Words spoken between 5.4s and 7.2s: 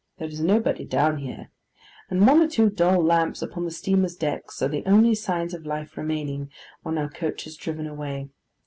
of life remaining, when our